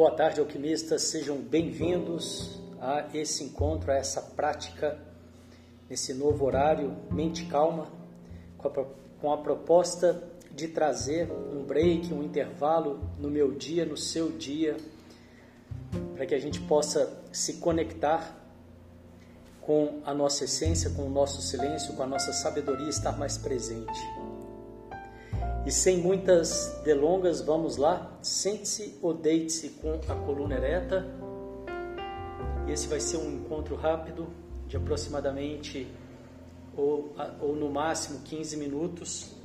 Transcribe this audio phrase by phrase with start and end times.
[0.00, 1.02] Boa tarde, alquimistas.
[1.02, 4.98] Sejam bem-vindos a esse encontro, a essa prática,
[5.90, 7.86] nesse novo horário, mente calma,
[8.56, 10.22] com a, proposta
[10.52, 14.74] de trazer um break, um intervalo no meu dia, no seu dia,
[16.16, 18.34] para que a gente possa se conectar
[19.60, 24.00] com a nossa essência, com o nosso silêncio, com a nossa sabedoria, estar mais presente.
[25.66, 28.18] E sem muitas delongas, vamos lá.
[28.22, 31.06] Sente-se ou deite-se com a coluna ereta.
[32.66, 34.28] Esse vai ser um encontro rápido,
[34.66, 35.86] de aproximadamente
[36.74, 39.36] ou, ou no máximo 15 minutos.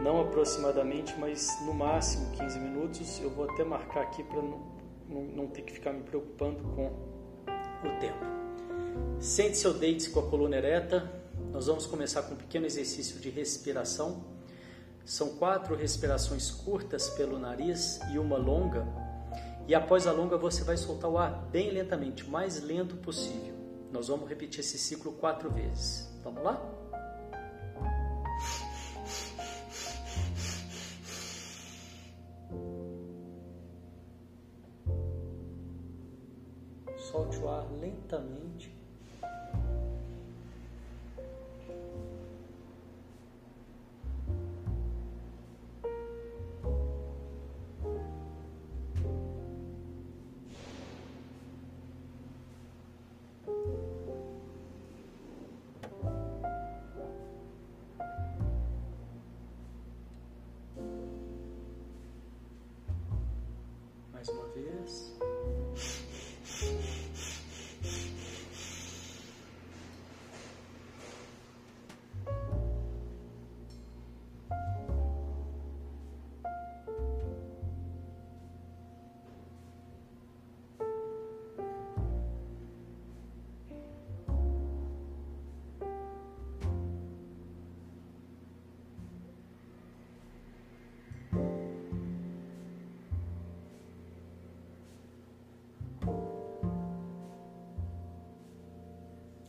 [0.00, 3.20] Não aproximadamente, mas no máximo 15 minutos.
[3.20, 4.60] Eu vou até marcar aqui para não,
[5.08, 8.24] não, não ter que ficar me preocupando com o tempo.
[9.18, 11.23] Sente-se ou deite-se com a coluna ereta
[11.54, 14.24] nós vamos começar com um pequeno exercício de respiração.
[15.04, 18.84] São quatro respirações curtas pelo nariz e uma longa.
[19.68, 23.54] E após a longa, você vai soltar o ar bem lentamente, o mais lento possível.
[23.92, 26.10] Nós vamos repetir esse ciclo quatro vezes.
[26.24, 26.60] Vamos lá?
[36.96, 38.73] Solte o ar lentamente.
[64.24, 65.13] mais uma vez.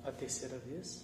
[0.06, 1.04] A terceira vez.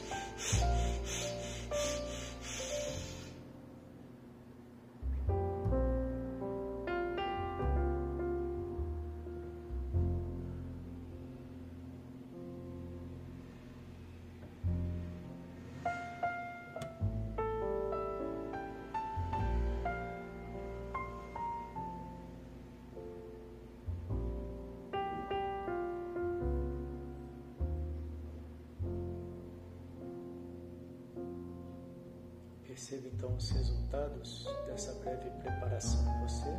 [32.81, 36.49] Perceba então os resultados dessa breve preparação em você.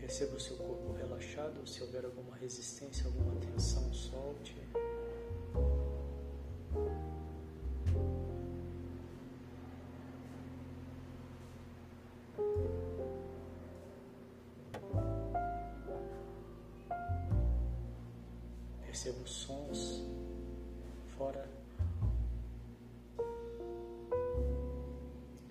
[0.00, 4.54] Perceba o seu corpo relaxado, se houver alguma resistência, alguma tensão, solte.
[18.84, 20.04] Perceba os sons
[21.16, 21.48] fora.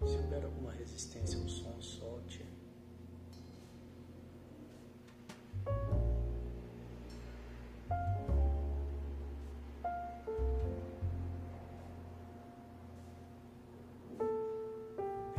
[0.06, 1.40] Se houver alguma resistência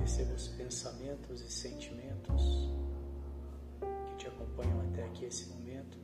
[0.07, 2.71] Perceba os pensamentos e sentimentos
[4.07, 5.99] que te acompanham até aqui esse momento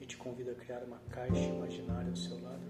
[0.00, 2.66] e te convido a criar uma caixa imaginária ao seu lado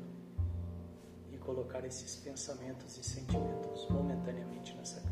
[1.32, 5.11] e colocar esses pensamentos e sentimentos momentaneamente nessa caixa.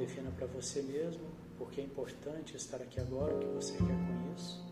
[0.00, 1.22] Defina para você mesmo
[1.58, 4.69] porque é importante estar aqui agora, o que você quer com isso.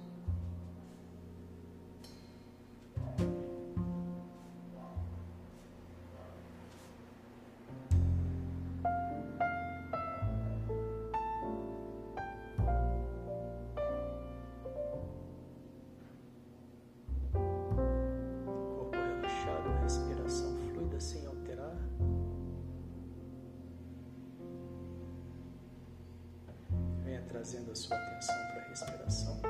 [27.39, 29.41] Trazendo a sua atenção para a respiração.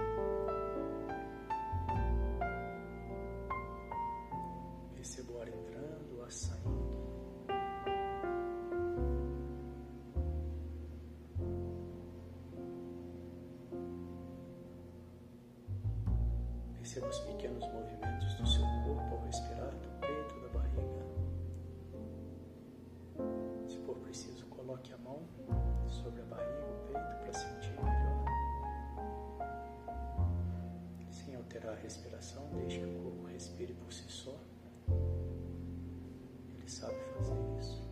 [4.95, 6.69] Perceba o ar entrando, o ar saindo.
[16.75, 19.98] Perceba os pequenos movimentos do seu corpo ao respirar
[31.71, 34.39] a respiração, deixe que o corpo respire por si só.
[36.57, 37.88] Ele sabe fazer isso.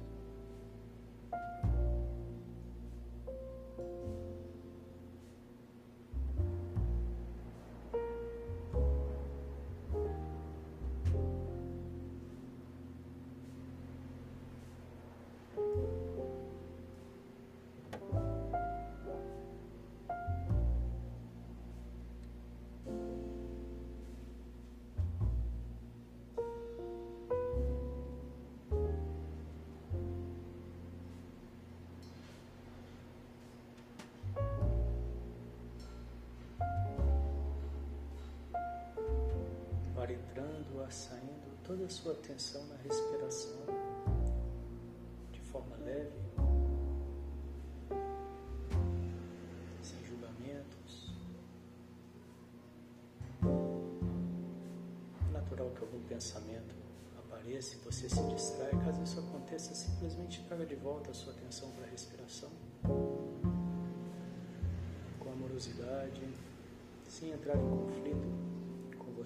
[40.91, 43.57] Saindo, toda a sua atenção na respiração,
[45.33, 46.13] de forma leve,
[49.83, 51.13] sem julgamentos.
[55.29, 56.75] É natural que algum pensamento
[57.19, 58.71] apareça e você se distrai.
[58.85, 62.51] Caso isso aconteça, simplesmente traga de volta a sua atenção para a respiração,
[65.19, 66.23] com amorosidade,
[67.09, 68.47] sem entrar em conflito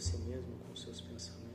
[0.01, 1.50] você mesmo com seus pensamentos.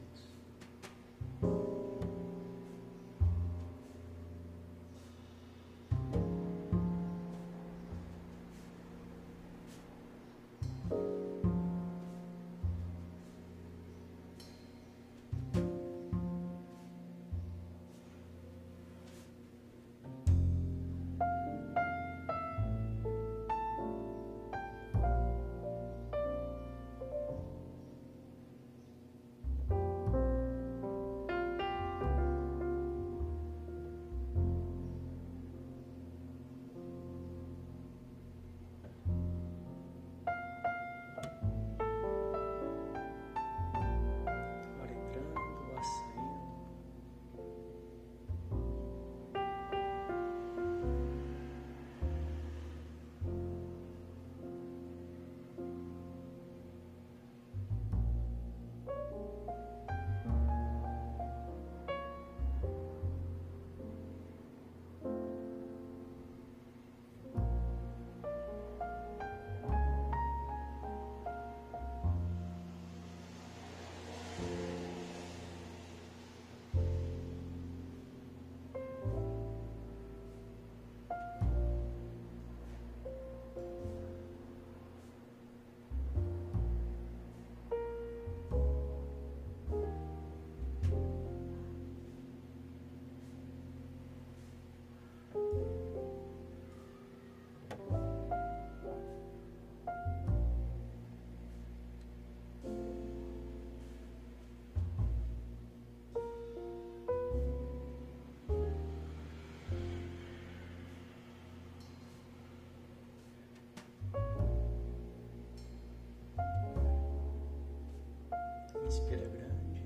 [118.88, 119.82] Inspira grande.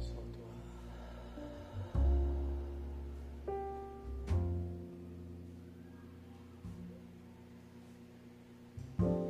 [0.00, 0.56] Solta o ar.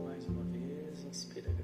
[0.07, 1.64] Mais uma vez, inspira grande.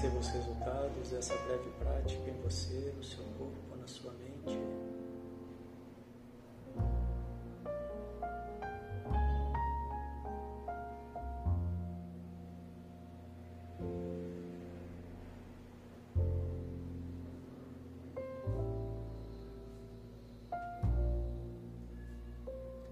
[0.00, 4.56] Perceba os resultados dessa breve prática em você, no seu corpo, na sua mente.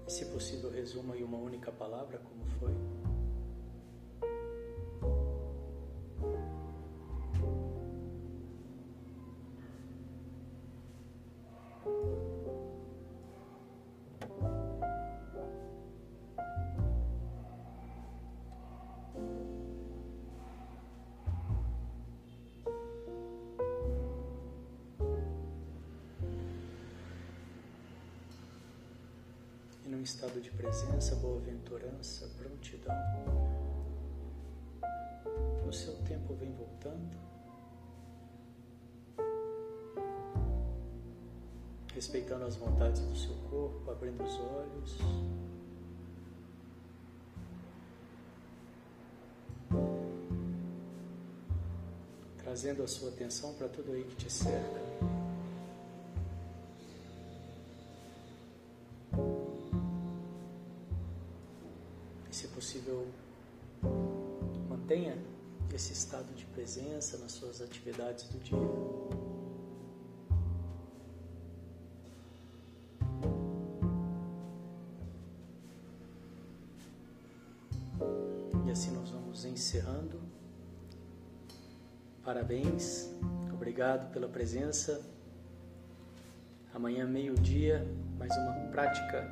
[0.05, 2.75] E, se possível, resuma em uma única palavra como foi.
[29.87, 32.95] Num estado de presença, boa-aventurança, prontidão.
[35.65, 37.17] No seu tempo vem voltando.
[41.93, 44.97] Respeitando as vontades do seu corpo, abrindo os olhos.
[52.37, 55.16] Trazendo a sua atenção para tudo aí que te cerca.
[65.77, 68.57] Esse estado de presença nas suas atividades do dia.
[78.65, 80.19] E assim nós vamos encerrando.
[82.23, 83.11] Parabéns,
[83.53, 84.99] obrigado pela presença.
[86.73, 89.27] Amanhã, meio-dia, mais uma prática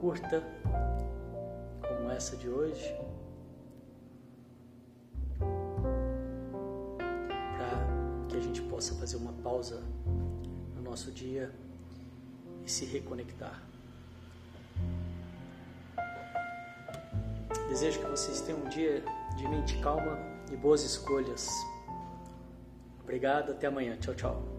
[0.00, 0.44] curta
[1.88, 2.94] como essa de hoje,
[9.08, 9.82] fazer uma pausa
[10.76, 11.50] no nosso dia
[12.62, 13.62] e se reconectar.
[17.70, 19.02] Desejo que vocês tenham um dia
[19.38, 20.18] de mente calma
[20.52, 21.48] e boas escolhas.
[23.02, 23.96] Obrigado, até amanhã.
[23.96, 24.57] Tchau, tchau.